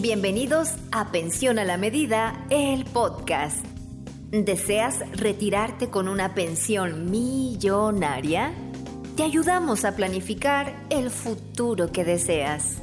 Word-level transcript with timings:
Bienvenidos 0.00 0.70
a 0.90 1.12
Pensión 1.12 1.58
a 1.58 1.64
la 1.64 1.76
Medida, 1.76 2.46
el 2.48 2.86
podcast. 2.86 3.62
¿Deseas 4.30 5.00
retirarte 5.12 5.90
con 5.90 6.08
una 6.08 6.34
pensión 6.34 7.10
millonaria? 7.10 8.54
Te 9.18 9.22
ayudamos 9.22 9.84
a 9.84 9.94
planificar 9.94 10.74
el 10.88 11.10
futuro 11.10 11.92
que 11.92 12.04
deseas. 12.04 12.78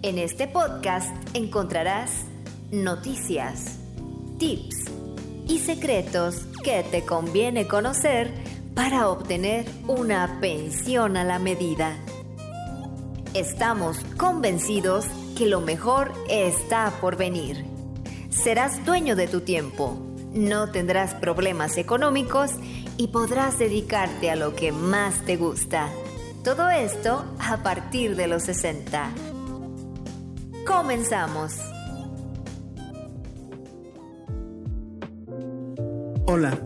En 0.00 0.16
este 0.16 0.48
podcast 0.48 1.14
encontrarás 1.34 2.24
noticias, 2.70 3.78
tips 4.38 4.86
y 5.46 5.58
secretos 5.58 6.46
que 6.64 6.82
te 6.82 7.04
conviene 7.04 7.68
conocer 7.68 8.32
para 8.74 9.10
obtener 9.10 9.66
una 9.86 10.38
pensión 10.40 11.18
a 11.18 11.24
la 11.24 11.38
medida. 11.38 11.98
Estamos 13.34 13.98
convencidos 14.16 15.04
que 15.42 15.48
lo 15.48 15.60
mejor 15.60 16.12
está 16.28 16.92
por 17.00 17.16
venir. 17.16 17.64
Serás 18.30 18.86
dueño 18.86 19.16
de 19.16 19.26
tu 19.26 19.40
tiempo, 19.40 20.00
no 20.32 20.70
tendrás 20.70 21.14
problemas 21.14 21.78
económicos 21.78 22.52
y 22.96 23.08
podrás 23.08 23.58
dedicarte 23.58 24.30
a 24.30 24.36
lo 24.36 24.54
que 24.54 24.70
más 24.70 25.26
te 25.26 25.36
gusta. 25.36 25.88
Todo 26.44 26.70
esto 26.70 27.24
a 27.40 27.56
partir 27.64 28.14
de 28.14 28.28
los 28.28 28.44
60. 28.44 29.10
Comenzamos. 30.64 31.54
Hola, 36.26 36.56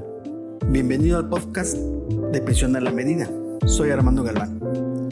bienvenido 0.66 1.16
al 1.16 1.30
podcast 1.30 1.78
de 1.78 2.42
Pensión 2.42 2.76
a 2.76 2.80
la 2.80 2.90
Medida. 2.90 3.26
Soy 3.64 3.90
Armando 3.90 4.22
Galván. 4.22 4.55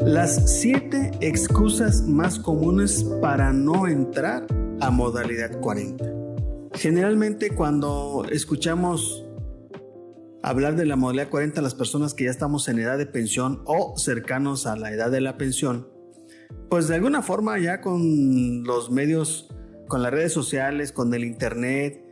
Las 0.04 0.60
siete 0.60 1.12
excusas 1.22 2.02
más 2.02 2.38
comunes 2.38 3.04
para 3.22 3.54
no 3.54 3.88
entrar 3.88 4.46
a 4.80 4.90
modalidad 4.90 5.58
40. 5.60 6.04
Generalmente 6.74 7.54
cuando 7.54 8.26
escuchamos 8.30 9.24
hablar 10.42 10.76
de 10.76 10.84
la 10.84 10.96
modalidad 10.96 11.30
40 11.30 11.62
las 11.62 11.74
personas 11.74 12.12
que 12.12 12.24
ya 12.24 12.30
estamos 12.30 12.68
en 12.68 12.80
edad 12.80 12.98
de 12.98 13.06
pensión 13.06 13.62
o 13.64 13.94
cercanos 13.96 14.66
a 14.66 14.76
la 14.76 14.92
edad 14.92 15.10
de 15.10 15.22
la 15.22 15.38
pensión, 15.38 15.88
pues 16.68 16.86
de 16.86 16.96
alguna 16.96 17.22
forma 17.22 17.58
ya 17.58 17.80
con 17.80 18.62
los 18.64 18.90
medios, 18.90 19.48
con 19.88 20.02
las 20.02 20.12
redes 20.12 20.34
sociales, 20.34 20.92
con 20.92 21.14
el 21.14 21.24
internet, 21.24 22.04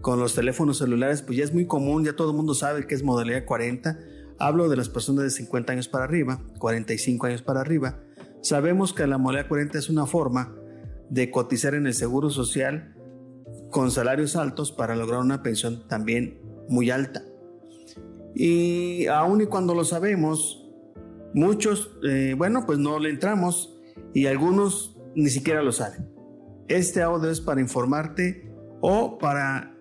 con 0.00 0.20
los 0.20 0.36
teléfonos 0.36 0.78
celulares, 0.78 1.22
pues 1.22 1.38
ya 1.38 1.42
es 1.42 1.52
muy 1.52 1.66
común, 1.66 2.04
ya 2.04 2.14
todo 2.14 2.30
el 2.30 2.36
mundo 2.36 2.54
sabe 2.54 2.86
que 2.86 2.94
es 2.94 3.02
modalidad 3.02 3.44
40. 3.44 3.98
Hablo 4.40 4.70
de 4.70 4.76
las 4.76 4.88
personas 4.88 5.24
de 5.24 5.30
50 5.30 5.74
años 5.74 5.88
para 5.88 6.04
arriba, 6.04 6.40
45 6.58 7.26
años 7.26 7.42
para 7.42 7.60
arriba. 7.60 8.00
Sabemos 8.40 8.94
que 8.94 9.06
la 9.06 9.18
modalidad 9.18 9.48
40 9.48 9.78
es 9.78 9.90
una 9.90 10.06
forma 10.06 10.56
de 11.10 11.30
cotizar 11.30 11.74
en 11.74 11.86
el 11.86 11.92
seguro 11.92 12.30
social 12.30 12.96
con 13.70 13.90
salarios 13.90 14.36
altos 14.36 14.72
para 14.72 14.96
lograr 14.96 15.20
una 15.20 15.42
pensión 15.42 15.86
también 15.88 16.40
muy 16.70 16.90
alta. 16.90 17.22
Y 18.34 19.08
aun 19.08 19.42
y 19.42 19.46
cuando 19.46 19.74
lo 19.74 19.84
sabemos, 19.84 20.66
muchos, 21.34 21.90
eh, 22.08 22.34
bueno, 22.34 22.64
pues 22.64 22.78
no 22.78 22.98
le 22.98 23.10
entramos 23.10 23.76
y 24.14 24.24
algunos 24.24 24.96
ni 25.14 25.28
siquiera 25.28 25.62
lo 25.62 25.72
saben. 25.72 26.08
Este 26.66 27.02
audio 27.02 27.30
es 27.30 27.42
para 27.42 27.60
informarte 27.60 28.50
o 28.80 29.18
para 29.18 29.76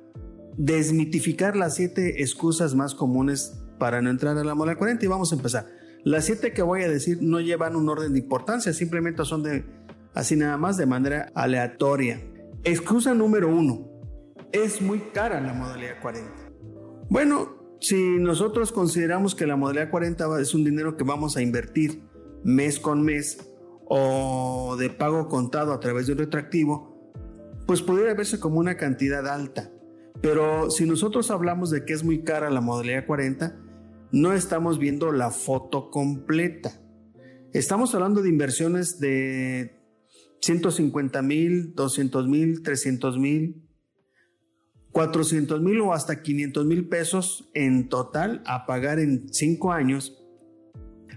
desmitificar 0.58 1.56
las 1.56 1.76
siete 1.76 2.22
excusas 2.22 2.76
más 2.76 2.94
comunes 2.94 3.56
para 3.80 4.02
no 4.02 4.10
entrar 4.10 4.38
a 4.38 4.44
la 4.44 4.54
mola 4.54 4.76
40 4.76 5.04
y 5.04 5.08
vamos 5.08 5.32
a 5.32 5.36
empezar. 5.36 5.68
Las 6.04 6.26
siete 6.26 6.54
que 6.54 6.62
voy 6.62 6.84
a 6.84 6.90
decir 6.90 7.20
no 7.22 7.40
llevan 7.40 7.76
un 7.76 7.90
orden 7.90 8.14
de 8.14 8.20
importancia, 8.20 8.72
simplemente 8.74 9.26
son 9.26 9.44
de 9.44 9.66
así 10.14 10.36
nada 10.36 10.58
más 10.58 10.78
de 10.78 10.86
manera 10.86 11.32
aleatoria. 11.34 12.22
Excusa 12.64 13.14
número 13.14 13.50
uno. 13.50 13.88
Es 14.52 14.82
muy 14.82 15.00
cara 15.14 15.42
la 15.42 15.54
modalidad 15.54 16.02
40. 16.02 16.32
Bueno, 17.10 17.78
si 17.80 18.18
nosotros 18.18 18.72
consideramos 18.72 19.36
que 19.36 19.48
la 19.48 19.56
modalidad 19.56 19.90
40 19.90 20.42
es 20.42 20.54
un 20.54 20.64
dinero 20.64 20.98
que 20.98 21.04
vamos 21.04 21.38
a 21.38 21.42
invertir 21.42 22.04
mes 22.44 22.80
con 22.80 23.04
mes 23.04 23.50
o 23.86 24.76
de 24.78 24.90
pago 24.90 25.28
contado 25.28 25.74
a 25.74 25.80
través 25.80 26.08
de 26.08 26.14
un 26.14 26.20
retractivo, 26.20 27.12
pues 27.66 27.82
pudiera 27.82 28.14
verse 28.14 28.40
como 28.40 28.60
una 28.60 28.78
cantidad 28.78 29.28
alta. 29.28 29.72
Pero 30.22 30.70
si 30.70 30.86
nosotros 30.86 31.32
hablamos 31.32 31.70
de 31.70 31.86
que 31.86 31.94
es 31.94 32.04
muy 32.04 32.24
cara 32.24 32.50
la 32.50 32.62
modalidad 32.62 33.06
40, 33.06 33.56
no 34.12 34.34
estamos 34.34 34.80
viendo 34.80 35.12
la 35.12 35.32
foto 35.32 35.90
completa. 35.90 36.80
Estamos 37.54 37.94
hablando 37.96 38.22
de 38.22 38.30
inversiones 38.30 39.00
de 39.00 39.76
150 40.42 41.22
mil, 41.22 41.74
200 41.76 42.28
mil, 42.28 42.62
300 42.64 43.18
mil, 43.18 43.68
400 44.92 45.62
mil 45.62 45.82
o 45.82 45.94
hasta 45.94 46.22
500 46.22 46.66
mil 46.66 46.88
pesos 46.88 47.50
en 47.54 47.90
total 47.90 48.42
a 48.46 48.66
pagar 48.66 49.00
en 49.00 49.32
5 49.32 49.72
años, 49.72 50.18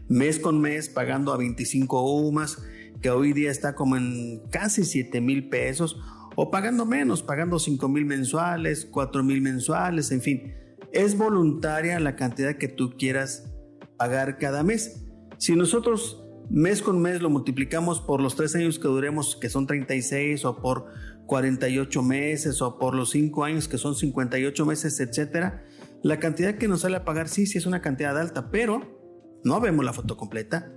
mes 0.08 0.38
con 0.38 0.60
mes, 0.60 0.88
pagando 0.88 1.32
a 1.32 1.38
25 1.38 2.28
UMAS, 2.28 2.62
que 3.00 3.10
hoy 3.10 3.32
día 3.32 3.50
está 3.50 3.74
como 3.74 3.96
en 3.96 4.42
casi 4.50 4.84
7 4.84 5.20
mil 5.20 5.48
pesos 5.48 5.98
o 6.36 6.50
pagando 6.50 6.86
menos, 6.86 7.22
pagando 7.22 7.58
5 7.58 7.88
mil 7.88 8.04
mensuales, 8.04 8.86
4 8.90 9.22
mil 9.22 9.40
mensuales, 9.40 10.10
en 10.12 10.20
fin. 10.20 10.61
Es 10.92 11.16
voluntaria 11.16 11.98
la 12.00 12.16
cantidad 12.16 12.56
que 12.56 12.68
tú 12.68 12.96
quieras 12.98 13.50
pagar 13.96 14.38
cada 14.38 14.62
mes. 14.62 15.06
Si 15.38 15.56
nosotros 15.56 16.22
mes 16.50 16.82
con 16.82 17.00
mes 17.00 17.22
lo 17.22 17.30
multiplicamos 17.30 18.00
por 18.00 18.20
los 18.20 18.36
tres 18.36 18.54
años 18.54 18.78
que 18.78 18.88
duremos, 18.88 19.36
que 19.36 19.48
son 19.48 19.66
36, 19.66 20.44
o 20.44 20.60
por 20.60 20.86
48 21.26 22.02
meses, 22.02 22.60
o 22.60 22.78
por 22.78 22.94
los 22.94 23.10
5 23.10 23.44
años, 23.44 23.68
que 23.68 23.78
son 23.78 23.94
58 23.94 24.66
meses, 24.66 25.00
etcétera, 25.00 25.64
la 26.02 26.18
cantidad 26.18 26.56
que 26.56 26.68
nos 26.68 26.80
sale 26.82 26.96
a 26.96 27.04
pagar 27.04 27.28
sí, 27.28 27.46
sí 27.46 27.58
es 27.58 27.66
una 27.66 27.80
cantidad 27.80 28.18
alta, 28.18 28.50
pero 28.50 29.40
no 29.44 29.60
vemos 29.60 29.84
la 29.84 29.92
foto 29.92 30.16
completa. 30.16 30.72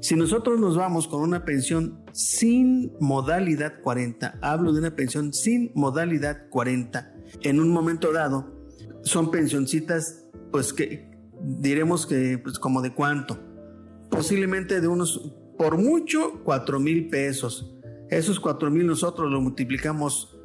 Si 0.00 0.14
nosotros 0.14 0.60
nos 0.60 0.76
vamos 0.76 1.08
con 1.08 1.20
una 1.20 1.44
pensión 1.44 2.04
sin 2.12 2.92
modalidad 3.00 3.80
40, 3.82 4.38
hablo 4.40 4.72
de 4.72 4.78
una 4.78 4.94
pensión 4.94 5.32
sin 5.32 5.72
modalidad 5.74 6.48
40, 6.48 7.12
en 7.42 7.60
un 7.60 7.70
momento 7.70 8.12
dado, 8.12 8.57
son 9.08 9.30
pensioncitas, 9.30 10.28
pues 10.50 10.72
que 10.72 11.10
diremos 11.40 12.06
que, 12.06 12.38
pues 12.38 12.58
como 12.58 12.82
de 12.82 12.94
cuánto, 12.94 13.38
posiblemente 14.10 14.80
de 14.80 14.88
unos, 14.88 15.34
por 15.56 15.78
mucho, 15.78 16.42
4 16.44 16.80
mil 16.80 17.08
pesos. 17.08 17.74
Esos 18.10 18.40
4 18.40 18.70
mil 18.70 18.86
nosotros 18.86 19.30
lo 19.30 19.40
multiplicamos 19.40 20.38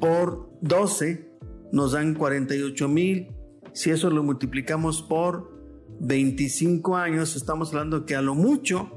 por 0.00 0.50
12, 0.60 1.38
nos 1.72 1.92
dan 1.92 2.14
48 2.14 2.88
mil. 2.88 3.28
Si 3.72 3.90
eso 3.90 4.10
lo 4.10 4.22
multiplicamos 4.22 5.02
por 5.02 5.54
25 6.00 6.96
años, 6.96 7.36
estamos 7.36 7.70
hablando 7.70 8.04
que 8.04 8.16
a 8.16 8.22
lo 8.22 8.34
mucho, 8.34 8.90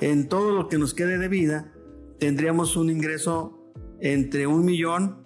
en 0.00 0.28
todo 0.28 0.52
lo 0.52 0.68
que 0.68 0.78
nos 0.78 0.94
quede 0.94 1.18
de 1.18 1.28
vida, 1.28 1.72
tendríamos 2.18 2.76
un 2.76 2.90
ingreso 2.90 3.72
entre 4.00 4.46
un 4.46 4.64
millón 4.64 5.19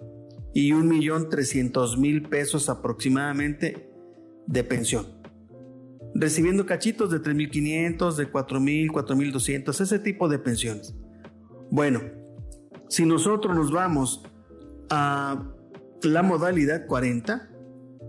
y 0.55 0.71
un 0.71 0.87
millón 0.87 1.29
trescientos 1.29 1.97
mil 1.97 2.23
pesos 2.23 2.69
aproximadamente 2.69 3.91
de 4.47 4.63
pensión. 4.63 5.05
Recibiendo 6.15 6.65
cachitos 6.65 7.11
de 7.11 7.21
3.500, 7.21 8.15
de 8.15 8.31
4.000, 8.31 8.89
4.200, 8.89 9.81
ese 9.81 9.99
tipo 9.99 10.29
de 10.29 10.39
pensiones. 10.39 10.95
Bueno, 11.69 11.99
si 12.87 13.05
nosotros 13.05 13.53
nos 13.53 13.69
vamos 13.69 14.23
a 14.89 15.45
la 16.03 16.23
modalidad 16.23 16.87
40, 16.87 17.49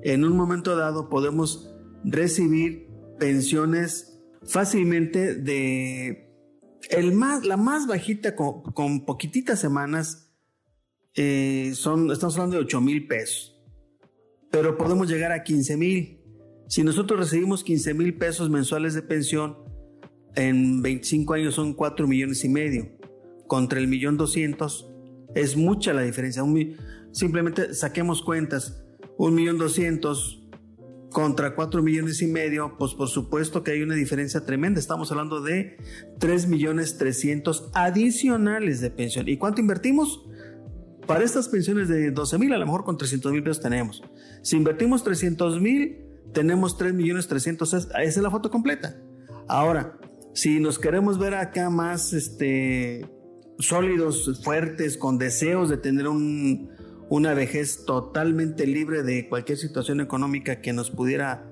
en 0.05 0.25
un 0.25 0.37
momento 0.37 0.77
dado 0.77 1.09
podemos 1.09 1.75
recibir 2.05 2.89
pensiones 3.19 4.21
fácilmente 4.45 5.34
de 5.34 6.33
el 6.91 7.13
más, 7.13 7.45
la 7.45 7.57
más 7.57 7.89
bajita 7.89 8.37
con, 8.37 9.05
poquititas 9.05 9.59
semanas 9.59 10.26
eh, 11.16 11.72
son, 11.74 12.10
estamos 12.10 12.36
hablando 12.36 12.57
de 12.57 12.63
8 12.63 12.80
mil 12.80 13.07
pesos, 13.07 13.59
pero 14.51 14.77
podemos 14.77 15.09
llegar 15.09 15.33
a 15.33 15.42
15 15.42 15.77
mil. 15.77 16.21
Si 16.68 16.83
nosotros 16.83 17.18
recibimos 17.18 17.65
15 17.65 17.95
mil 17.95 18.16
pesos 18.18 18.51
mensuales 18.51 18.95
de 18.95 19.03
pensión, 19.03 19.57
en 20.34 20.83
25 20.83 21.34
años 21.34 21.54
son 21.54 21.72
4 21.72 22.07
millones 22.07 22.45
y 22.45 22.48
medio, 22.48 22.89
contra 23.47 23.78
el 23.78 23.89
millón 23.89 24.16
200, 24.16 24.92
es 25.34 25.57
mucha 25.57 25.92
la 25.92 26.03
diferencia. 26.03 26.42
simplemente 27.13 27.74
saquemos 27.74 28.22
cuentas, 28.22 28.84
un 29.16 29.34
millón 29.34 29.57
200 29.59 30.42
contra 31.10 31.54
4 31.54 31.83
millones 31.83 32.21
y 32.21 32.27
medio, 32.27 32.77
pues 32.78 32.92
por 32.92 33.09
supuesto 33.09 33.63
que 33.63 33.71
hay 33.71 33.80
una 33.80 33.95
diferencia 33.95 34.45
tremenda. 34.45 34.80
Estamos 34.80 35.10
hablando 35.10 35.41
de 35.41 35.78
3 36.18 36.48
millones 36.48 36.98
300 36.98 37.71
adicionales 37.72 38.83
de 38.83 38.91
pensión. 38.91 39.27
¿Y 39.27 39.39
cuánto 39.39 39.63
invertimos? 39.63 40.27
Para 41.06 41.24
estas 41.24 41.48
pensiones 41.48 41.88
de 41.88 42.10
12 42.10 42.38
mil, 42.38 42.53
a 42.53 42.58
lo 42.58 42.66
mejor 42.66 42.84
con 42.84 42.98
300 42.98 43.32
mil 43.32 43.42
pesos 43.42 43.60
tenemos. 43.60 44.03
Si 44.42 44.56
invertimos 44.56 45.04
300 45.04 45.60
mil, 45.60 45.98
tenemos 46.32 46.76
3 46.76 46.94
millones 46.94 47.28
300. 47.28 47.74
Esa 47.74 47.98
es 48.00 48.16
la 48.16 48.30
foto 48.30 48.50
completa. 48.50 48.97
Ahora, 49.48 49.98
si 50.34 50.58
nos 50.58 50.78
queremos 50.78 51.18
ver 51.18 51.34
acá 51.34 51.70
más, 51.70 52.12
este, 52.12 53.06
sólidos, 53.58 54.42
fuertes, 54.42 54.97
con 54.97 55.18
deseos 55.18 55.68
de 55.68 55.76
tener 55.76 56.06
una 56.08 57.34
vejez 57.34 57.84
totalmente 57.84 58.66
libre 58.66 59.03
de 59.03 59.28
cualquier 59.28 59.58
situación 59.58 60.00
económica 60.00 60.60
que 60.60 60.72
nos 60.72 60.91
pudiera 60.91 61.48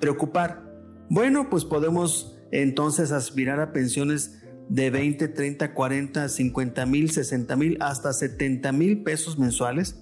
preocupar. 0.00 0.64
Bueno, 1.08 1.50
pues 1.50 1.64
podemos 1.64 2.38
entonces 2.52 3.12
aspirar 3.12 3.60
a 3.60 3.72
pensiones 3.72 4.39
de 4.70 4.88
20, 4.88 5.28
30, 5.28 5.74
40, 5.74 6.28
50 6.28 6.86
mil, 6.86 7.10
60 7.10 7.56
mil, 7.56 7.76
hasta 7.80 8.12
70 8.12 8.70
mil 8.72 9.02
pesos 9.02 9.38
mensuales 9.38 10.00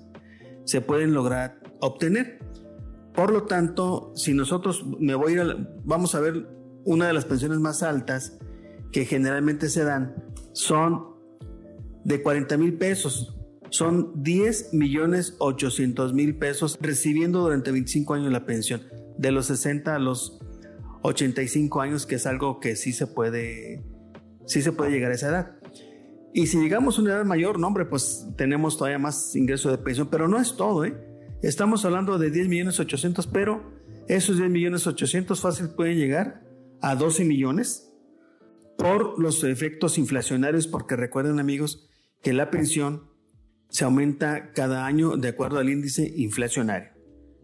se 0.64 0.82
pueden 0.82 1.14
lograr 1.14 1.58
obtener. 1.80 2.38
Por 3.14 3.32
lo 3.32 3.44
tanto, 3.44 4.12
si 4.14 4.34
nosotros 4.34 4.84
me 5.00 5.14
voy 5.14 5.32
a 5.32 5.42
ir 5.42 5.68
vamos 5.84 6.14
a 6.14 6.20
ver 6.20 6.46
una 6.84 7.06
de 7.06 7.14
las 7.14 7.24
pensiones 7.24 7.58
más 7.58 7.82
altas 7.82 8.38
que 8.92 9.06
generalmente 9.06 9.70
se 9.70 9.84
dan 9.84 10.14
son 10.52 11.06
de 12.04 12.22
40 12.22 12.58
mil 12.58 12.74
pesos. 12.74 13.34
Son 13.70 14.22
10 14.22 14.74
millones 14.74 15.34
800 15.38 16.12
mil 16.12 16.36
pesos 16.36 16.78
recibiendo 16.80 17.40
durante 17.40 17.70
25 17.70 18.14
años 18.14 18.32
la 18.32 18.44
pensión, 18.44 18.82
de 19.16 19.32
los 19.32 19.46
60 19.46 19.94
a 19.94 19.98
los 19.98 20.40
85 21.02 21.80
años, 21.80 22.06
que 22.06 22.16
es 22.16 22.26
algo 22.26 22.60
que 22.60 22.76
sí 22.76 22.92
se 22.92 23.06
puede, 23.06 23.82
sí 24.48 24.62
se 24.62 24.72
puede 24.72 24.90
llegar 24.90 25.12
a 25.12 25.14
esa 25.14 25.28
edad. 25.28 25.56
Y 26.34 26.46
si 26.46 26.58
llegamos 26.58 26.98
a 26.98 27.02
una 27.02 27.12
edad 27.12 27.24
mayor, 27.24 27.58
no, 27.58 27.66
hombre, 27.66 27.84
pues 27.84 28.26
tenemos 28.36 28.76
todavía 28.76 28.98
más 28.98 29.36
ingreso 29.36 29.70
de 29.70 29.78
pensión, 29.78 30.08
pero 30.10 30.28
no 30.28 30.38
es 30.38 30.56
todo, 30.56 30.84
¿eh? 30.84 30.96
Estamos 31.42 31.84
hablando 31.84 32.18
de 32.18 32.30
10 32.30 32.48
millones 32.48 32.80
800, 32.80 33.26
pero 33.28 33.72
esos 34.08 34.38
10 34.38 34.50
millones 34.50 34.86
800 34.86 35.40
fácil 35.40 35.68
pueden 35.70 35.96
llegar 35.96 36.42
a 36.80 36.96
12 36.96 37.24
millones 37.24 37.92
por 38.76 39.20
los 39.20 39.44
efectos 39.44 39.98
inflacionarios, 39.98 40.66
porque 40.66 40.96
recuerden 40.96 41.38
amigos 41.38 41.88
que 42.22 42.32
la 42.32 42.50
pensión 42.50 43.10
se 43.68 43.84
aumenta 43.84 44.52
cada 44.52 44.86
año 44.86 45.16
de 45.16 45.28
acuerdo 45.28 45.58
al 45.58 45.68
índice 45.68 46.12
inflacionario. 46.16 46.90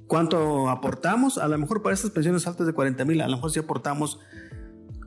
¿Cuánto 0.07 0.69
aportamos? 0.69 1.39
A 1.39 1.49
lo 1.49 1.59
mejor 1.59 1.83
para 1.83 1.95
estas 1.95 2.11
pensiones 2.11 2.47
altas 2.47 2.67
de 2.67 2.73
40 2.73 3.05
mil, 3.05 3.21
a 3.21 3.29
lo 3.29 3.37
mejor 3.37 3.51
sí 3.51 3.59
aportamos 3.59 4.21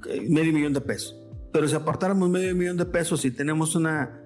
eh, 0.07 0.21
medio 0.29 0.53
millón 0.53 0.73
de 0.73 0.81
pesos. 0.81 1.26
Pero 1.57 1.67
si 1.67 1.75
aportáramos 1.75 2.29
medio 2.29 2.53
millón 2.53 2.77
de 2.77 2.85
pesos 2.85 3.25
y 3.25 3.31
tenemos 3.31 3.73
una 3.73 4.21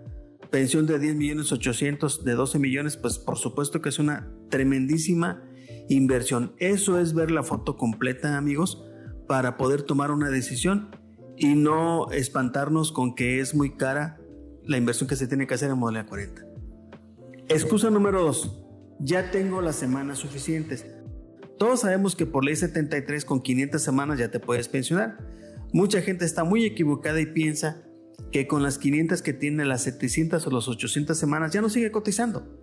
pensión 0.49 0.85
de 0.85 0.99
10 0.99 1.15
millones 1.15 1.53
800 1.53 2.25
de 2.25 2.33
12 2.33 2.59
millones, 2.59 2.97
pues 2.97 3.19
por 3.19 3.37
supuesto 3.37 3.81
que 3.81 3.87
es 3.87 3.99
una 3.99 4.29
tremendísima 4.49 5.41
inversión. 5.87 6.53
Eso 6.57 6.99
es 6.99 7.13
ver 7.13 7.31
la 7.31 7.43
foto 7.43 7.77
completa, 7.77 8.35
amigos, 8.35 8.83
para 9.29 9.55
poder 9.55 9.83
tomar 9.83 10.11
una 10.11 10.29
decisión 10.29 10.89
y 11.37 11.55
no 11.55 12.11
espantarnos 12.11 12.91
con 12.91 13.15
que 13.15 13.39
es 13.39 13.55
muy 13.55 13.77
cara 13.77 14.19
la 14.65 14.75
inversión 14.75 15.07
que 15.07 15.15
se 15.15 15.25
tiene 15.25 15.47
que 15.47 15.53
hacer 15.53 15.71
en 15.71 15.77
modalidad 15.77 16.09
40. 16.09 16.43
Excusa 17.47 17.89
número 17.89 18.23
2 18.23 18.59
ya 18.99 19.31
tengo 19.31 19.61
las 19.61 19.77
semanas 19.77 20.17
suficientes. 20.17 20.85
Todos 21.57 21.79
sabemos 21.79 22.17
que 22.17 22.25
por 22.25 22.43
ley 22.43 22.57
73 22.57 23.23
con 23.23 23.41
500 23.41 23.81
semanas 23.81 24.19
ya 24.19 24.29
te 24.29 24.41
puedes 24.41 24.67
pensionar. 24.67 25.31
Mucha 25.73 26.01
gente 26.01 26.25
está 26.25 26.43
muy 26.43 26.65
equivocada 26.65 27.21
y 27.21 27.27
piensa 27.27 27.83
que 28.31 28.47
con 28.47 28.63
las 28.63 28.77
500 28.77 29.21
que 29.21 29.33
tiene 29.33 29.65
las 29.65 29.83
700 29.83 30.45
o 30.45 30.51
las 30.51 30.67
800 30.67 31.17
semanas 31.17 31.51
ya 31.51 31.61
no 31.61 31.69
sigue 31.69 31.91
cotizando. 31.91 32.59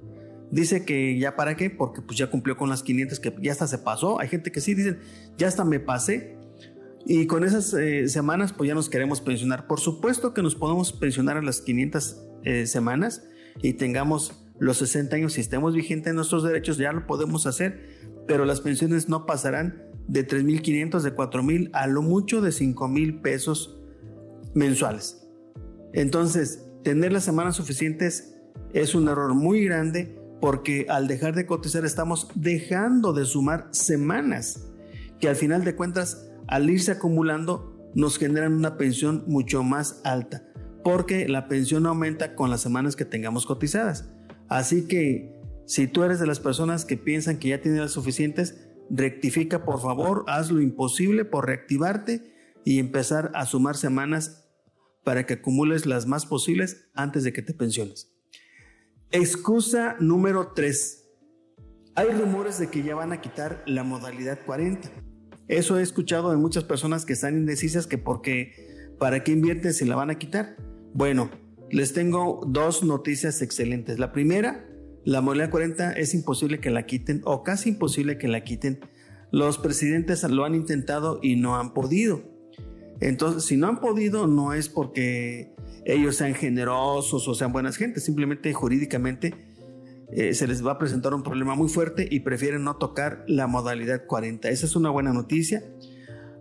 Dice 0.50 0.84
que 0.84 1.18
ya 1.18 1.36
para 1.36 1.56
qué, 1.56 1.68
porque 1.70 2.00
pues 2.00 2.18
ya 2.18 2.30
cumplió 2.30 2.56
con 2.56 2.68
las 2.68 2.82
500 2.82 3.20
que 3.20 3.34
ya 3.42 3.52
hasta 3.52 3.66
se 3.66 3.78
pasó. 3.78 4.20
Hay 4.20 4.28
gente 4.28 4.50
que 4.50 4.60
sí 4.60 4.74
dicen, 4.74 5.00
ya 5.36 5.48
hasta 5.48 5.64
me 5.64 5.80
pasé. 5.80 6.38
Y 7.06 7.26
con 7.26 7.44
esas 7.44 7.72
eh, 7.74 8.08
semanas 8.08 8.52
pues 8.52 8.68
ya 8.68 8.74
nos 8.74 8.88
queremos 8.88 9.20
pensionar. 9.20 9.66
Por 9.66 9.80
supuesto 9.80 10.34
que 10.34 10.42
nos 10.42 10.54
podemos 10.54 10.92
pensionar 10.92 11.36
a 11.36 11.42
las 11.42 11.60
500 11.60 12.22
eh, 12.44 12.66
semanas 12.66 13.24
y 13.62 13.74
tengamos 13.74 14.44
los 14.58 14.78
60 14.78 15.16
años, 15.16 15.34
si 15.34 15.40
estemos 15.40 15.74
vigentes 15.74 16.10
en 16.10 16.16
nuestros 16.16 16.42
derechos, 16.42 16.78
ya 16.78 16.92
lo 16.92 17.06
podemos 17.06 17.46
hacer, 17.46 17.80
pero 18.26 18.44
las 18.44 18.60
pensiones 18.60 19.08
no 19.08 19.24
pasarán 19.24 19.87
de 20.08 20.26
3.500, 20.26 21.02
de 21.02 21.14
4.000, 21.14 21.70
a 21.72 21.86
lo 21.86 22.02
mucho 22.02 22.40
de 22.40 22.50
5.000 22.50 23.20
pesos 23.20 23.78
mensuales. 24.54 25.24
Entonces, 25.92 26.64
tener 26.82 27.12
las 27.12 27.24
semanas 27.24 27.56
suficientes 27.56 28.34
es 28.72 28.94
un 28.94 29.08
error 29.08 29.34
muy 29.34 29.64
grande 29.64 30.18
porque 30.40 30.86
al 30.88 31.08
dejar 31.08 31.34
de 31.34 31.46
cotizar 31.46 31.84
estamos 31.84 32.28
dejando 32.34 33.12
de 33.12 33.24
sumar 33.24 33.68
semanas 33.70 34.64
que 35.20 35.28
al 35.28 35.36
final 35.36 35.64
de 35.64 35.74
cuentas, 35.74 36.30
al 36.46 36.70
irse 36.70 36.92
acumulando, 36.92 37.90
nos 37.94 38.18
generan 38.18 38.54
una 38.54 38.76
pensión 38.76 39.24
mucho 39.26 39.62
más 39.62 40.00
alta 40.04 40.48
porque 40.84 41.28
la 41.28 41.48
pensión 41.48 41.86
aumenta 41.86 42.34
con 42.34 42.50
las 42.50 42.60
semanas 42.60 42.96
que 42.96 43.04
tengamos 43.04 43.46
cotizadas. 43.46 44.08
Así 44.48 44.86
que 44.86 45.38
si 45.66 45.86
tú 45.86 46.02
eres 46.02 46.18
de 46.18 46.26
las 46.26 46.40
personas 46.40 46.84
que 46.84 46.96
piensan 46.96 47.38
que 47.38 47.48
ya 47.48 47.60
tienes 47.60 47.80
las 47.80 47.90
suficientes, 47.90 48.67
rectifica 48.90 49.64
por 49.64 49.80
favor, 49.80 50.24
haz 50.28 50.50
lo 50.50 50.60
imposible 50.60 51.24
por 51.24 51.46
reactivarte 51.46 52.34
y 52.64 52.78
empezar 52.78 53.30
a 53.34 53.46
sumar 53.46 53.76
semanas 53.76 54.48
para 55.04 55.24
que 55.26 55.34
acumules 55.34 55.86
las 55.86 56.06
más 56.06 56.26
posibles 56.26 56.88
antes 56.94 57.24
de 57.24 57.32
que 57.32 57.42
te 57.42 57.54
pensiones. 57.54 58.12
Excusa 59.10 59.96
número 60.00 60.52
3. 60.54 61.08
Hay 61.94 62.08
rumores 62.08 62.58
de 62.58 62.68
que 62.68 62.82
ya 62.82 62.94
van 62.94 63.12
a 63.12 63.20
quitar 63.20 63.62
la 63.66 63.84
modalidad 63.84 64.38
40. 64.44 64.90
Eso 65.48 65.78
he 65.78 65.82
escuchado 65.82 66.30
de 66.30 66.36
muchas 66.36 66.64
personas 66.64 67.06
que 67.06 67.14
están 67.14 67.38
indecisas 67.38 67.86
que 67.86 67.96
porque 67.96 68.94
para 68.98 69.24
qué 69.24 69.32
invierten 69.32 69.72
si 69.72 69.86
la 69.86 69.96
van 69.96 70.10
a 70.10 70.18
quitar. 70.18 70.56
Bueno, 70.92 71.30
les 71.70 71.94
tengo 71.94 72.42
dos 72.46 72.82
noticias 72.82 73.40
excelentes. 73.40 73.98
La 73.98 74.12
primera, 74.12 74.67
la 75.08 75.22
modalidad 75.22 75.48
40 75.48 75.92
es 75.92 76.12
imposible 76.12 76.60
que 76.60 76.68
la 76.68 76.84
quiten 76.84 77.22
o 77.24 77.42
casi 77.42 77.70
imposible 77.70 78.18
que 78.18 78.28
la 78.28 78.44
quiten. 78.44 78.80
Los 79.30 79.56
presidentes 79.56 80.22
lo 80.24 80.44
han 80.44 80.54
intentado 80.54 81.18
y 81.22 81.36
no 81.36 81.56
han 81.56 81.72
podido. 81.72 82.20
Entonces, 83.00 83.44
si 83.44 83.56
no 83.56 83.68
han 83.68 83.80
podido, 83.80 84.26
no 84.26 84.52
es 84.52 84.68
porque 84.68 85.54
ellos 85.86 86.16
sean 86.16 86.34
generosos 86.34 87.26
o 87.26 87.34
sean 87.34 87.54
buenas 87.54 87.78
gentes, 87.78 88.04
simplemente 88.04 88.52
jurídicamente 88.52 89.34
eh, 90.12 90.34
se 90.34 90.46
les 90.46 90.64
va 90.64 90.72
a 90.72 90.78
presentar 90.78 91.14
un 91.14 91.22
problema 91.22 91.54
muy 91.54 91.70
fuerte 91.70 92.06
y 92.10 92.20
prefieren 92.20 92.64
no 92.64 92.76
tocar 92.76 93.24
la 93.28 93.46
modalidad 93.46 94.04
40. 94.04 94.50
Esa 94.50 94.66
es 94.66 94.76
una 94.76 94.90
buena 94.90 95.14
noticia. 95.14 95.64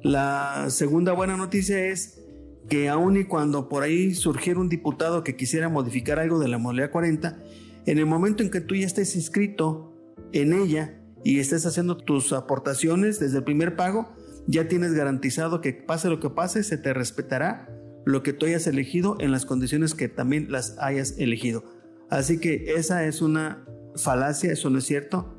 La 0.03 0.65
segunda 0.71 1.13
buena 1.13 1.37
noticia 1.37 1.85
es 1.85 2.19
que 2.67 2.89
aun 2.89 3.15
y 3.15 3.23
cuando 3.23 3.69
por 3.69 3.83
ahí 3.83 4.13
surgiera 4.13 4.59
un 4.59 4.67
diputado 4.67 5.23
que 5.23 5.37
quisiera 5.37 5.69
modificar 5.69 6.19
algo 6.19 6.37
de 6.37 6.49
la 6.49 6.57
modalidad 6.57 6.91
40, 6.91 7.39
en 7.87 7.97
el 7.97 8.05
momento 8.05 8.43
en 8.43 8.51
que 8.51 8.61
tú 8.61 8.75
ya 8.75 8.85
estés 8.85 9.15
inscrito 9.15 9.93
en 10.33 10.53
ella 10.53 11.01
y 11.23 11.39
estés 11.39 11.65
haciendo 11.65 11.95
tus 11.97 12.33
aportaciones 12.33 13.19
desde 13.19 13.37
el 13.37 13.43
primer 13.45 13.75
pago, 13.77 14.13
ya 14.45 14.67
tienes 14.67 14.93
garantizado 14.93 15.61
que 15.61 15.73
pase 15.73 16.09
lo 16.09 16.19
que 16.19 16.29
pase, 16.29 16.63
se 16.63 16.77
te 16.77 16.93
respetará 16.93 17.73
lo 18.05 18.23
que 18.23 18.33
tú 18.33 18.45
hayas 18.45 18.67
elegido 18.67 19.15
en 19.19 19.31
las 19.31 19.45
condiciones 19.45 19.93
que 19.93 20.09
también 20.09 20.51
las 20.51 20.77
hayas 20.79 21.17
elegido. 21.17 21.63
Así 22.09 22.39
que 22.39 22.73
esa 22.75 23.05
es 23.05 23.21
una 23.21 23.65
falacia, 23.95 24.51
eso 24.51 24.69
no 24.69 24.79
es 24.79 24.85
cierto. 24.85 25.33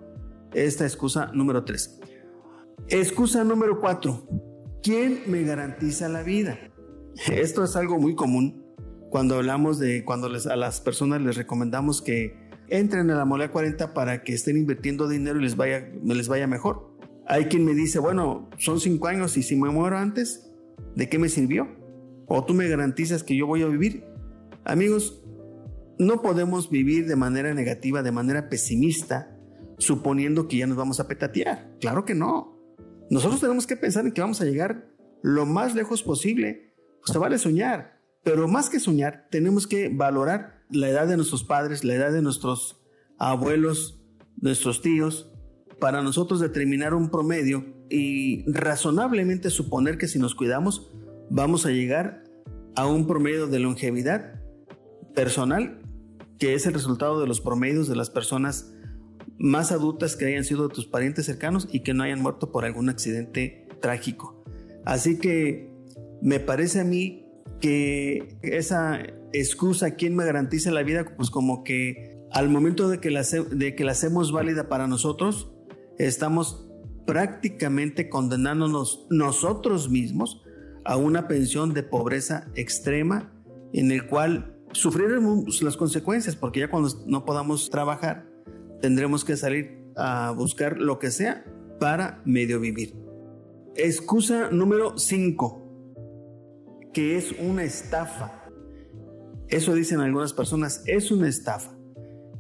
Esta 0.55 0.85
excusa 0.85 1.31
número 1.35 1.64
3. 1.64 2.00
Excusa 2.88 3.45
número 3.45 3.78
4. 3.78 4.26
¿Quién 4.83 5.23
me 5.26 5.43
garantiza 5.43 6.09
la 6.09 6.23
vida? 6.23 6.59
Esto 7.31 7.64
es 7.64 7.76
algo 7.76 7.99
muy 7.99 8.14
común 8.14 8.58
cuando 9.11 9.37
hablamos 9.37 9.79
de 9.79 10.05
cuando 10.05 10.29
les, 10.29 10.47
a 10.47 10.57
las 10.57 10.81
personas 10.81 11.23
les 11.23 11.37
recomendamos 11.37 12.03
que 12.03 12.37
entren 12.69 13.11
a 13.11 13.17
la 13.17 13.25
moneda 13.25 13.50
40 13.50 13.95
para 13.95 14.23
que 14.23 14.35
estén 14.35 14.57
invirtiendo 14.57 15.09
dinero 15.09 15.38
y 15.38 15.43
les 15.43 15.57
vaya, 15.57 15.88
les 16.05 16.29
vaya 16.29 16.47
mejor. 16.47 16.97
Hay 17.27 17.47
quien 17.47 17.65
me 17.65 17.75
dice, 17.75 17.99
bueno, 17.99 18.49
son 18.59 18.81
cinco 18.81 19.09
años 19.09 19.37
y 19.37 19.43
si 19.43 19.57
me 19.57 19.71
muero 19.71 19.99
antes, 19.99 20.50
¿de 20.95 21.09
qué 21.09 21.19
me 21.19 21.29
sirvió? 21.29 21.69
¿O 22.27 22.45
tú 22.45 22.55
me 22.55 22.69
garantizas 22.69 23.23
que 23.23 23.37
yo 23.37 23.47
voy 23.47 23.62
a 23.62 23.67
vivir? 23.67 24.05
Amigos, 24.65 25.23
no 25.99 26.23
podemos 26.23 26.71
vivir 26.71 27.07
de 27.07 27.17
manera 27.17 27.55
negativa, 27.55 28.03
de 28.03 28.12
manera 28.12 28.49
pesimista, 28.49 29.37
suponiendo 29.79 30.49
que 30.49 30.59
ya 30.59 30.67
nos 30.67 30.77
vamos 30.77 31.00
a 31.00 31.09
petatear. 31.09 31.77
Claro 31.81 32.05
que 32.05 32.15
no. 32.15 32.59
Nosotros 33.11 33.41
tenemos 33.41 33.67
que 33.67 33.77
pensar 33.77 34.05
en 34.05 34.12
que 34.12 34.21
vamos 34.21 34.41
a 34.41 34.45
llegar 34.45 34.88
lo 35.23 35.47
más 35.47 35.75
lejos 35.75 36.03
posible 36.03 36.69
pues 37.00 37.12
se 37.12 37.19
vale 37.19 37.38
soñar, 37.38 37.98
pero 38.23 38.49
más 38.49 38.69
que 38.69 38.81
soñar, 38.81 39.29
tenemos 39.31 39.67
que 39.67 39.89
valorar 39.89 40.65
la 40.71 40.89
edad 40.89 41.07
de 41.07 41.17
nuestros 41.17 41.45
padres, 41.45 41.85
la 41.85 41.95
edad 41.95 42.13
de 42.13 42.23
nuestros 42.23 42.83
abuelos, 43.19 44.03
nuestros 44.41 44.83
tíos, 44.83 45.31
para 45.81 46.03
nosotros 46.03 46.41
determinar 46.41 46.95
un 46.95 47.11
promedio 47.11 47.65
y 47.89 48.51
razonablemente 48.51 49.51
suponer 49.51 49.97
que 49.97 50.09
si 50.09 50.19
nos 50.19 50.35
cuidamos 50.35 50.91
vamos 51.31 51.67
a 51.67 51.71
llegar 51.71 52.25
a 52.75 52.87
un 52.87 53.07
promedio 53.07 53.47
de 53.47 53.59
longevidad 53.61 54.41
personal 55.15 55.81
que 56.39 56.55
es 56.55 56.67
el 56.67 56.75
resultado 56.75 57.21
de 57.21 57.27
los 57.27 57.41
promedios 57.41 57.89
de 57.89 57.97
las 57.97 58.11
personas 58.11 58.73
más 59.39 59.73
adultas 59.73 60.17
que 60.17 60.27
hayan 60.27 60.45
sido 60.45 60.69
tus 60.69 60.87
parientes 60.87 61.27
cercanos 61.27 61.69
y 61.71 61.81
que 61.81 61.95
no 61.95 62.03
hayan 62.03 62.23
muerto 62.23 62.51
por 62.51 62.65
algún 62.65 62.89
accidente 62.89 63.69
trágico. 63.81 64.43
Así 64.85 65.19
que 65.19 65.73
me 66.23 66.41
parece 66.41 66.81
a 66.81 66.85
mí 66.85 67.28
que 67.61 68.38
esa 68.43 69.00
excusa, 69.33 69.93
¿quién 69.93 70.14
me 70.17 70.25
garantiza 70.25 70.71
la 70.71 70.83
vida? 70.83 71.14
Pues 71.17 71.31
como 71.31 71.64
que 71.64 72.19
al 72.33 72.49
momento 72.49 72.88
de 72.88 73.00
que 73.00 73.11
la, 73.11 73.23
de 73.23 73.75
que 73.75 73.85
la 73.85 73.93
hacemos 73.93 74.33
válida 74.33 74.69
para 74.69 74.87
nosotros, 74.87 75.50
estamos 75.99 76.69
prácticamente 77.07 78.09
condenándonos 78.09 79.07
nosotros 79.11 79.88
mismos 79.88 80.43
a 80.85 80.97
una 80.97 81.26
pensión 81.26 81.75
de 81.75 81.83
pobreza 81.83 82.49
extrema 82.55 83.33
en 83.73 83.90
el 83.90 84.07
cual 84.07 84.59
sufriremos 84.73 85.62
las 85.62 85.76
consecuencias, 85.76 86.37
porque 86.37 86.61
ya 86.61 86.71
cuando 86.71 86.90
no 87.07 87.25
podamos 87.25 87.71
trabajar, 87.71 88.26
tendremos 88.81 89.25
que 89.25 89.37
salir 89.37 89.78
a 89.97 90.33
buscar 90.33 90.78
lo 90.78 90.99
que 90.99 91.11
sea 91.11 91.45
para 91.81 92.23
medio 92.25 92.61
vivir. 92.61 92.95
Excusa 93.75 94.50
número 94.50 94.99
5, 94.99 95.68
que 96.92 97.16
es 97.16 97.33
una 97.38 97.64
estafa. 97.64 98.45
Eso 99.49 99.75
dicen 99.75 100.00
algunas 100.00 100.33
personas, 100.33 100.83
es 100.87 101.11
una 101.11 101.28
estafa. 101.28 101.78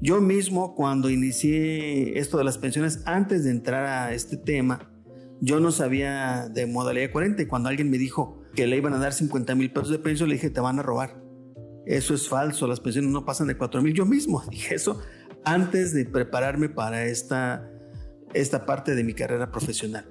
Yo 0.00 0.20
mismo 0.20 0.74
cuando 0.74 1.10
inicié 1.10 2.18
esto 2.18 2.38
de 2.38 2.44
las 2.44 2.58
pensiones, 2.58 3.02
antes 3.04 3.44
de 3.44 3.50
entrar 3.50 3.84
a 3.84 4.14
este 4.14 4.36
tema, 4.36 4.92
yo 5.40 5.60
no 5.60 5.72
sabía 5.72 6.48
de 6.48 6.66
modalidad 6.66 7.10
40 7.10 7.42
y 7.42 7.46
cuando 7.46 7.68
alguien 7.68 7.90
me 7.90 7.98
dijo 7.98 8.42
que 8.54 8.66
le 8.66 8.76
iban 8.76 8.94
a 8.94 8.98
dar 8.98 9.12
50 9.12 9.54
mil 9.54 9.72
pesos 9.72 9.90
de 9.90 9.98
pensión, 9.98 10.28
le 10.28 10.36
dije, 10.36 10.50
te 10.50 10.60
van 10.60 10.78
a 10.78 10.82
robar. 10.82 11.22
Eso 11.86 12.14
es 12.14 12.28
falso, 12.28 12.66
las 12.66 12.80
pensiones 12.80 13.10
no 13.10 13.24
pasan 13.24 13.46
de 13.46 13.56
4 13.56 13.82
mil. 13.82 13.94
Yo 13.94 14.04
mismo 14.04 14.42
dije 14.50 14.74
eso 14.74 15.00
antes 15.44 15.94
de 15.94 16.04
prepararme 16.04 16.68
para 16.68 17.06
esta, 17.06 17.70
esta 18.34 18.66
parte 18.66 18.94
de 18.94 19.04
mi 19.04 19.14
carrera 19.14 19.50
profesional. 19.50 20.06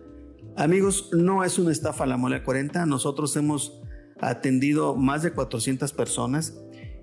Amigos, 0.55 1.11
no 1.13 1.43
es 1.43 1.59
una 1.59 1.71
estafa 1.71 2.05
la 2.05 2.17
mole 2.17 2.41
40. 2.41 2.85
Nosotros 2.87 3.35
hemos 3.35 3.79
atendido 4.19 4.95
más 4.95 5.23
de 5.23 5.31
400 5.31 5.93
personas 5.93 6.59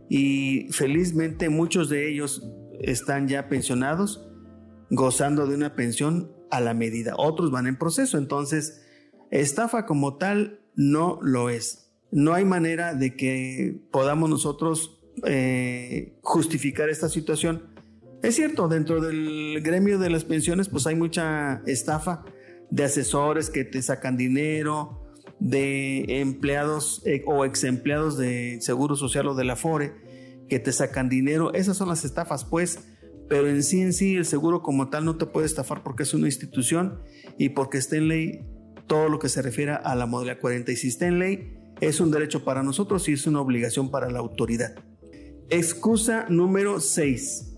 y 0.09 0.69
felizmente 0.71 1.49
muchos 1.49 1.89
de 1.89 2.11
ellos 2.11 2.47
están 2.81 3.29
ya 3.29 3.49
pensionados, 3.49 4.29
gozando 4.91 5.47
de 5.47 5.55
una 5.55 5.75
pensión 5.75 6.33
a 6.51 6.61
la 6.61 6.75
medida. 6.75 7.15
Otros 7.17 7.51
van 7.51 7.67
en 7.67 7.77
proceso. 7.77 8.19
Entonces, 8.19 8.83
estafa 9.31 9.87
como 9.87 10.17
tal 10.17 10.61
no 10.75 11.19
lo 11.23 11.51
es. 11.51 11.93
No 12.11 12.35
hay 12.35 12.45
manera 12.45 12.95
de 12.95 13.17
que 13.17 13.81
podamos 13.91 14.31
nosotros 14.31 15.01
eh, 15.25 16.19
justificar 16.23 16.89
esta 16.91 17.09
situación 17.09 17.75
es 18.25 18.37
cierto, 18.37 18.69
dentro 18.69 19.03
del 19.03 19.61
gremio 19.61 19.99
de 19.99 20.09
las 20.09 20.25
pensiones 20.25 20.71
pues 20.71 20.87
hay 20.87 20.95
mucha 20.95 21.61
estafa 21.67 22.25
de 22.71 22.85
asesores 22.85 23.51
que 23.51 23.65
te 23.65 23.83
sacan 23.83 24.17
dinero, 24.17 25.04
de 25.45 26.21
empleados 26.21 27.03
eh, 27.05 27.23
o 27.27 27.45
ex 27.45 27.65
empleados 27.65 28.17
de 28.17 28.57
Seguro 28.63 28.97
Social 28.97 29.29
o 29.29 29.35
de 29.35 29.45
la 29.45 29.57
FORE 29.57 29.93
que 30.49 30.59
te 30.59 30.73
sacan 30.73 31.11
dinero. 31.11 31.53
Esas 31.53 31.77
son 31.77 31.91
las 31.91 32.03
estafas 32.07 32.47
pues, 32.47 32.79
pero 33.29 33.47
en 33.47 33.63
sí 33.63 33.83
en 33.83 33.93
sí 33.93 34.17
el 34.17 34.25
seguro 34.25 34.63
como 34.63 34.89
tal 34.89 35.05
no 35.05 35.17
te 35.19 35.27
puede 35.27 35.45
estafar 35.45 35.83
porque 35.83 36.05
es 36.05 36.15
una 36.15 36.29
institución 36.29 36.99
y 37.37 37.51
porque 37.51 37.77
está 37.77 37.97
en 37.97 38.09
ley 38.09 38.47
todo 38.87 39.11
lo 39.11 39.19
que 39.19 39.29
se 39.29 39.43
refiere 39.43 39.73
a 39.73 39.95
la 39.95 40.07
modalidad 40.07 40.41
40 40.41 40.73
y 40.73 40.77
si 40.77 40.89
está 40.89 41.07
en 41.07 41.19
ley 41.19 41.59
es 41.83 42.01
un 42.01 42.11
derecho 42.11 42.43
para 42.43 42.63
nosotros 42.63 43.07
y 43.11 43.13
es 43.13 43.27
una 43.27 43.43
obligación 43.43 43.91
para 43.91 44.11
la 44.11 44.21
autoridad. 44.21 44.75
Excusa 45.51 46.25
número 46.31 46.81
6 46.81 47.51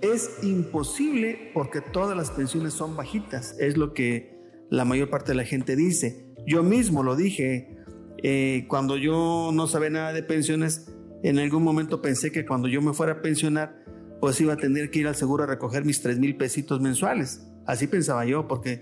es 0.00 0.30
imposible 0.42 1.50
porque 1.52 1.82
todas 1.82 2.16
las 2.16 2.30
pensiones 2.30 2.72
son 2.72 2.96
bajitas, 2.96 3.54
es 3.58 3.76
lo 3.76 3.92
que 3.92 4.38
la 4.70 4.86
mayor 4.86 5.10
parte 5.10 5.32
de 5.32 5.36
la 5.36 5.44
gente 5.44 5.76
dice. 5.76 6.27
Yo 6.48 6.62
mismo 6.62 7.02
lo 7.02 7.14
dije, 7.14 7.76
eh, 8.22 8.64
cuando 8.68 8.96
yo 8.96 9.50
no 9.52 9.66
sabía 9.66 9.90
nada 9.90 10.12
de 10.14 10.22
pensiones, 10.22 10.90
en 11.22 11.38
algún 11.38 11.62
momento 11.62 12.00
pensé 12.00 12.32
que 12.32 12.46
cuando 12.46 12.68
yo 12.68 12.80
me 12.80 12.94
fuera 12.94 13.12
a 13.12 13.20
pensionar, 13.20 13.84
pues 14.18 14.40
iba 14.40 14.54
a 14.54 14.56
tener 14.56 14.90
que 14.90 15.00
ir 15.00 15.08
al 15.08 15.14
seguro 15.14 15.44
a 15.44 15.46
recoger 15.46 15.84
mis 15.84 16.00
3 16.00 16.18
mil 16.18 16.38
pesitos 16.38 16.80
mensuales. 16.80 17.46
Así 17.66 17.86
pensaba 17.86 18.24
yo, 18.24 18.48
porque 18.48 18.80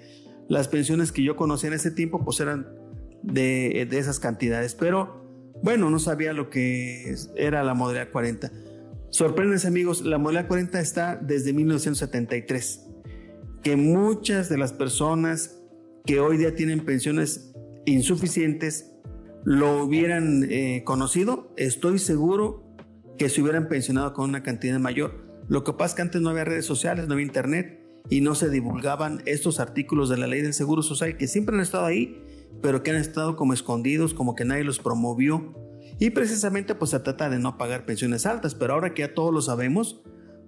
las 0.49 0.69
pensiones 0.69 1.11
que 1.11 1.25
yo 1.25 1.35
conocía 1.35 1.67
en 1.67 1.75
ese 1.75 1.91
tiempo, 1.91 2.25
pues 2.25 2.39
eran 2.39 2.69
de, 3.25 3.85
de 3.91 3.99
esas 3.99 4.21
cantidades. 4.21 4.77
Pero 4.77 5.27
bueno, 5.61 5.91
no 5.91 5.99
sabía 5.99 6.33
lo 6.33 6.51
que 6.51 7.17
era 7.35 7.65
la 7.65 7.75
modalidad 7.75 8.13
40. 8.13 8.53
Sorpréndense 9.11 9.67
amigos, 9.67 10.03
la 10.03 10.19
modalidad 10.19 10.47
40 10.47 10.79
está 10.79 11.17
desde 11.17 11.53
1973. 11.53 12.87
Que 13.65 13.75
muchas 13.75 14.49
de 14.49 14.57
las 14.57 14.73
personas 14.73 15.61
que 16.05 16.21
hoy 16.21 16.37
día 16.37 16.55
tienen 16.55 16.85
pensiones 16.85 17.56
insuficientes 17.87 18.93
lo 19.45 19.85
hubieran 19.85 20.45
eh, 20.51 20.83
conocido, 20.85 21.53
estoy 21.57 21.99
seguro 21.99 22.65
que 23.17 23.29
se 23.29 23.41
hubieran 23.41 23.69
pensionado 23.69 24.13
con 24.13 24.29
una 24.29 24.43
cantidad 24.43 24.79
mayor. 24.79 25.25
Lo 25.49 25.65
que 25.65 25.73
pasa 25.73 25.87
es 25.87 25.95
que 25.95 26.03
antes 26.03 26.21
no 26.21 26.31
había 26.31 26.45
redes 26.45 26.67
sociales, 26.67 27.07
no 27.07 27.15
había 27.15 27.27
internet 27.27 27.81
y 28.11 28.21
no 28.21 28.35
se 28.35 28.51
divulgaban 28.51 29.23
estos 29.25 29.61
artículos 29.61 30.09
de 30.09 30.17
la 30.17 30.27
ley 30.27 30.43
del 30.43 30.53
Seguro 30.53 30.83
Social 30.83 31.17
que 31.17 31.29
siempre 31.29 31.55
han 31.55 31.63
estado 31.63 31.87
ahí, 31.87 32.21
pero 32.61 32.83
que 32.83 32.91
han 32.91 32.97
estado 32.97 33.37
como 33.37 33.55
escondidos, 33.55 34.15
como 34.15 34.35
que 34.35 34.45
nadie 34.45 34.65
los 34.65 34.81
promovió 34.81 35.55
y 35.99 36.11
precisamente 36.11 36.75
pues 36.75 36.91
se 36.91 37.01
trata 37.01 37.31
de 37.31 37.39
no 37.39 37.57
pagar 37.57 37.87
pensiones 37.87 38.27
altas, 38.27 38.55
pero 38.55 38.75
ahora 38.75 38.93
que 38.95 39.03
ya 39.03 39.15
todos 39.15 39.33
lo 39.33 39.41
sabemos, 39.41 40.03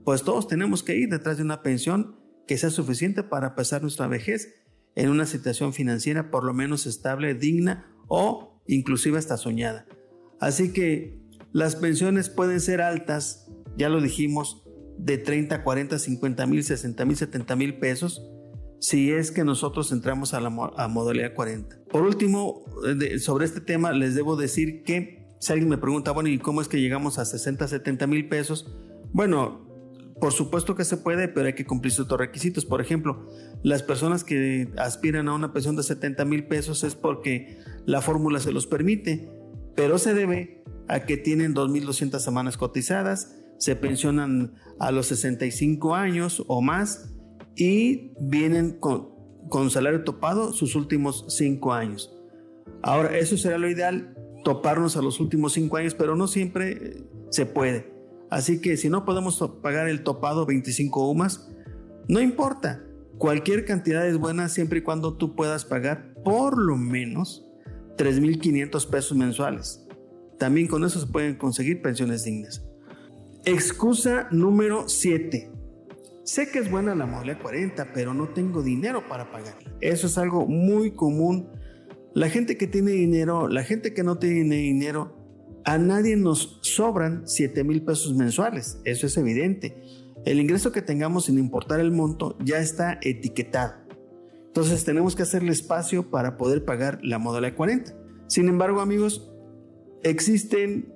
pues 0.05 0.23
todos 0.23 0.49
tenemos 0.49 0.83
que 0.83 0.97
ir 0.97 1.09
detrás 1.09 1.37
de 1.37 1.45
una 1.45 1.63
pensión 1.63 2.17
que 2.47 2.59
sea 2.59 2.71
suficiente 2.71 3.23
para 3.23 3.55
pasar 3.55 3.83
nuestra 3.83 4.09
vejez 4.09 4.55
en 4.99 5.11
una 5.11 5.27
situación 5.27 5.73
financiera 5.73 6.29
por 6.29 6.45
lo 6.45 6.53
menos 6.53 6.85
estable, 6.87 7.33
digna 7.35 7.87
o 8.09 8.61
inclusive 8.67 9.17
hasta 9.17 9.37
soñada. 9.37 9.87
Así 10.41 10.73
que 10.73 11.21
las 11.53 11.77
pensiones 11.77 12.29
pueden 12.29 12.61
ser 12.61 12.81
altas, 12.81 13.49
ya 13.77 13.89
lo 13.89 14.01
dijimos, 14.01 14.65
de 14.99 15.17
30, 15.17 15.63
40, 15.63 16.01
50 16.01 16.47
mil, 16.47 16.65
60 16.65 17.05
mil, 17.05 17.17
70 17.17 17.57
mil 17.57 17.79
pesos, 17.79 18.29
si 18.81 19.13
es 19.13 19.31
que 19.31 19.45
nosotros 19.45 19.93
entramos 19.93 20.35
a 20.35 20.41
la 20.41 20.51
modalidad 20.51 21.33
40. 21.33 21.85
Por 21.91 22.03
último, 22.03 22.65
sobre 23.21 23.45
este 23.45 23.61
tema 23.61 23.93
les 23.93 24.17
debo 24.17 24.35
decir 24.35 24.83
que 24.83 25.29
si 25.39 25.53
alguien 25.53 25.69
me 25.69 25.79
pregunta, 25.79 26.11
bueno, 26.11 26.29
¿y 26.29 26.39
cómo 26.39 26.61
es 26.61 26.67
que 26.67 26.81
llegamos 26.81 27.21
a 27.21 27.25
60, 27.25 27.69
70 27.69 28.09
mil 28.09 28.29
pesos? 28.29 28.75
Bueno, 29.13 29.68
por 30.21 30.33
supuesto 30.33 30.75
que 30.75 30.85
se 30.85 30.97
puede, 30.97 31.29
pero 31.29 31.47
hay 31.47 31.55
que 31.55 31.65
cumplir 31.67 31.93
ciertos 31.93 32.19
requisitos. 32.19 32.65
Por 32.65 32.81
ejemplo, 32.81 33.27
las 33.63 33.83
personas 33.83 34.25
que 34.25 34.69
aspiran 34.77 35.29
a 35.29 35.35
una 35.35 35.53
pensión 35.53 35.77
de 35.77 35.83
70 35.83 36.25
mil 36.25 36.47
pesos 36.47 36.85
es 36.85 36.95
porque 36.95 37.59
la 37.87 38.01
fórmula 38.01 38.41
se 38.41 38.53
los 38.53 38.67
permite, 38.67 39.31
pero 39.77 39.99
se 39.99 40.15
debe 40.15 40.65
a 40.89 41.01
que 41.01 41.17
tienen 41.17 41.55
2.200 41.55 42.19
semanas 42.19 42.57
cotizadas, 42.57 43.37
se 43.59 43.77
pensionan 43.77 44.55
a 44.79 44.91
los 44.91 45.07
65 45.07 45.95
años 45.95 46.43
o 46.47 46.63
más 46.63 47.15
y 47.57 48.13
vienen 48.21 48.79
con, 48.79 49.71
salario 49.71 50.05
topado 50.05 50.53
sus 50.53 50.75
últimos 50.75 51.27
5 51.29 51.73
años. 51.73 52.15
Ahora, 52.83 53.17
eso 53.19 53.37
será 53.37 53.59
lo 53.59 53.69
ideal 53.69 54.15
toparnos 54.45 54.97
a 54.97 55.03
los 55.03 55.21
últimos 55.21 55.53
cinco 55.53 55.77
años, 55.77 55.95
pero 55.95 56.17
no 56.17 56.27
siempre 56.27 56.71
eh, 56.73 57.05
se 57.31 57.47
puede. 57.47 57.98
Así 58.31 58.61
que 58.61 58.77
si 58.77 58.89
no 58.89 59.05
podemos 59.05 59.43
pagar 59.63 59.89
el 59.89 60.03
topado 60.03 60.47
25 60.47 61.11
UMAS, 61.11 61.49
no 62.09 62.21
importa. 62.21 62.85
Cualquier 63.17 63.65
cantidad 63.65 64.07
es 64.07 64.17
buena 64.17 64.49
siempre 64.49 64.79
y 64.79 64.83
cuando 64.83 65.17
tú 65.17 65.35
puedas 65.35 65.65
pagar 65.65 66.15
por 66.25 66.57
lo 66.57 66.77
menos 66.77 67.51
3.500 67.97 68.89
pesos 68.89 69.17
mensuales. 69.17 69.85
También 70.39 70.69
con 70.69 70.85
eso 70.85 71.01
se 71.01 71.07
pueden 71.07 71.35
conseguir 71.35 71.83
pensiones 71.83 72.25
dignas. 72.25 72.65
Excusa 73.45 74.29
número 74.31 74.89
7. 74.89 75.51
Sé 76.23 76.51
que 76.51 76.61
es 76.61 76.71
buena 76.71 76.95
la 76.95 77.07
modalidad 77.07 77.41
40, 77.41 77.93
pero 77.93 78.15
no 78.15 78.29
tengo 78.29 78.63
dinero 78.63 79.09
para 79.09 79.33
pagarla. 79.33 79.73
Eso 79.81 80.07
es 80.07 80.17
algo 80.19 80.47
muy 80.47 80.93
común 80.93 81.49
la 82.19 82.29
gente 82.29 82.57
que 82.57 82.67
tiene 82.67 82.91
dinero, 82.91 83.49
la 83.49 83.63
gente 83.63 83.95
que 83.95 84.03
no 84.03 84.19
tiene 84.19 84.57
dinero, 84.57 85.18
a 85.69 85.77
nadie 85.77 86.17
nos 86.17 86.59
sobran 86.63 87.29
7 87.29 87.63
mil 87.63 87.85
pesos 87.85 88.15
mensuales. 88.15 88.81
Eso 88.87 89.07
es 89.07 89.19
evidente. 89.19 89.77
El 90.25 90.41
ingreso 90.41 90.73
que 90.73 90.81
tengamos, 90.81 91.27
sin 91.27 91.39
importar 91.39 91.79
el 91.79 91.93
monto, 91.93 92.39
ya 92.43 92.57
está 92.57 92.99
etiquetado. 93.03 93.75
Entonces 94.47 94.83
tenemos 94.87 95.15
que 95.15 95.25
hacerle 95.25 95.53
espacio 95.53 96.11
para 96.11 96.39
poder 96.39 96.65
pagar 96.65 97.01
la 97.03 97.19
modalidad 97.19 97.55
40. 97.55 97.95
Sin 98.29 98.49
embargo, 98.49 98.81
amigos, 98.81 99.31
existen 100.03 100.91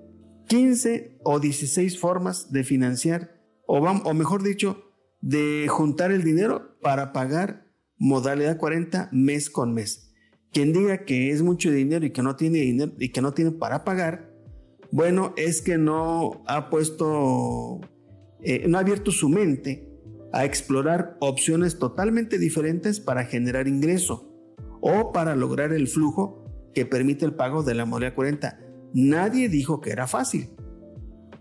15 0.48 1.18
o 1.22 1.38
16 1.38 1.98
formas 1.98 2.50
de 2.50 2.64
financiar, 2.64 3.42
o, 3.66 3.76
o 3.76 4.14
mejor 4.14 4.42
dicho, 4.42 4.84
de 5.20 5.66
juntar 5.68 6.12
el 6.12 6.24
dinero 6.24 6.78
para 6.80 7.12
pagar 7.12 7.66
modalidad 7.98 8.56
40 8.56 9.10
mes 9.12 9.50
con 9.50 9.74
mes. 9.74 10.14
Quien 10.50 10.72
diga 10.72 11.04
que 11.04 11.30
es 11.30 11.42
mucho 11.42 11.70
dinero 11.70 12.06
y 12.06 12.10
que 12.10 12.22
no 12.22 12.36
tiene 12.36 12.60
dinero 12.60 12.92
y 12.98 13.10
que 13.10 13.20
no 13.20 13.34
tiene 13.34 13.50
para 13.50 13.84
pagar, 13.84 14.31
bueno, 14.92 15.34
es 15.36 15.62
que 15.62 15.78
no 15.78 16.44
ha 16.46 16.70
puesto, 16.70 17.80
eh, 18.42 18.66
no 18.68 18.78
ha 18.78 18.82
abierto 18.82 19.10
su 19.10 19.28
mente 19.28 19.88
a 20.32 20.44
explorar 20.44 21.16
opciones 21.20 21.78
totalmente 21.78 22.38
diferentes 22.38 23.00
para 23.00 23.24
generar 23.24 23.66
ingreso 23.66 24.30
o 24.80 25.10
para 25.12 25.34
lograr 25.34 25.72
el 25.72 25.88
flujo 25.88 26.44
que 26.74 26.86
permite 26.86 27.24
el 27.24 27.34
pago 27.34 27.62
de 27.62 27.74
la 27.74 27.84
moneda 27.84 28.14
40 28.14 28.58
Nadie 28.94 29.48
dijo 29.48 29.80
que 29.80 29.90
era 29.90 30.06
fácil, 30.06 30.50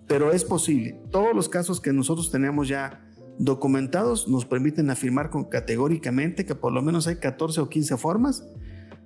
pero 0.07 0.31
es 0.31 0.45
posible. 0.45 1.01
Todos 1.11 1.35
los 1.35 1.49
casos 1.49 1.81
que 1.81 1.91
nosotros 1.91 2.31
tenemos 2.31 2.69
ya 2.69 3.05
documentados 3.37 4.29
nos 4.29 4.45
permiten 4.45 4.89
afirmar 4.89 5.29
con 5.29 5.45
categóricamente 5.45 6.45
que 6.45 6.55
por 6.55 6.71
lo 6.71 6.81
menos 6.81 7.07
hay 7.07 7.17
14 7.17 7.59
o 7.61 7.69
15 7.69 7.97
formas 7.97 8.47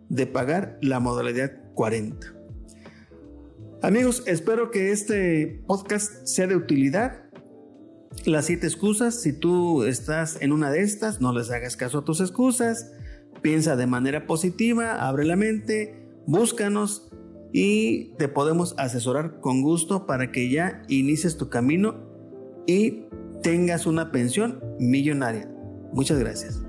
de 0.10 0.28
pagar 0.28 0.78
la 0.82 1.00
modalidad 1.00 1.54
40. 1.74 2.35
Amigos, 3.82 4.24
espero 4.26 4.72
que 4.72 4.92
este 4.92 5.62
podcast 5.68 6.26
sea 6.26 6.48
de 6.48 6.56
utilidad. 6.56 7.24
Las 8.26 8.46
siete 8.46 8.68
excusas, 8.68 9.22
si 9.22 9.34
tú 9.34 9.84
estás 9.84 10.42
en 10.42 10.52
una 10.52 10.72
de 10.72 10.82
estas, 10.82 11.22
no 11.22 11.34
les 11.34 11.52
hagas 11.52 11.76
caso 11.76 12.00
a 12.00 12.06
tus 12.06 12.22
excusas, 12.22 12.92
piensa 13.42 13.76
de 13.76 13.86
manera 13.86 14.26
positiva, 14.26 15.08
abre 15.08 15.26
la 15.26 15.36
mente, 15.36 16.10
búscanos 16.26 17.12
y 17.52 18.16
te 18.18 18.28
podemos 18.28 18.74
asesorar 18.78 19.40
con 19.42 19.62
gusto 19.62 20.08
para 20.08 20.32
que 20.32 20.50
ya 20.50 20.82
inicies 20.88 21.38
tu 21.38 21.50
camino 21.50 21.96
y 22.66 23.04
tengas 23.44 23.86
una 23.86 24.12
pensión 24.12 24.64
millonaria. 24.80 25.50
Muchas 25.94 26.18
gracias. 26.18 26.65